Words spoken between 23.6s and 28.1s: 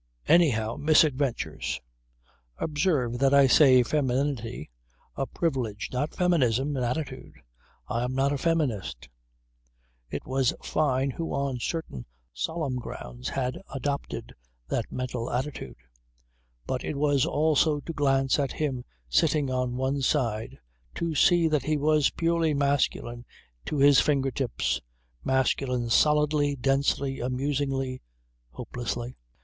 to his finger tips, masculine solidly, densely, amusingly,